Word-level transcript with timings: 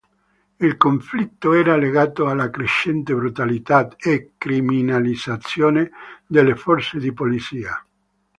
Il 0.59 0.77
conflitto 0.77 1.53
era 1.53 1.77
legato 1.77 2.27
alla 2.27 2.49
crescente 2.49 3.13
brutalità 3.13 3.87
e 3.97 4.31
criminalizzazione 4.35 5.91
delle 6.25 6.55
forze 6.55 6.97
di 6.97 7.13
polizia. 7.13 7.85